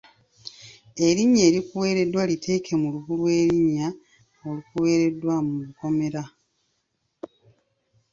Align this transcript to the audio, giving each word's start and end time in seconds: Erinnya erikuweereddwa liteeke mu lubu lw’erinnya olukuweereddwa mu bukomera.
Erinnya 1.07 1.41
erikuweereddwa 1.49 2.23
liteeke 2.29 2.71
mu 2.81 2.87
lubu 2.93 3.11
lw’erinnya 3.19 3.87
olukuweereddwa 4.47 5.35
mu 5.45 5.53
bukomera. 5.65 6.23